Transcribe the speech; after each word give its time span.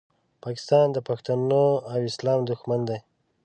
پاکستان 0.43 0.87
د 0.93 0.97
پښتنو 1.07 1.65
او 1.91 1.99
اسلام 2.09 2.39
دوښمن 2.49 2.81
دی 2.89 2.99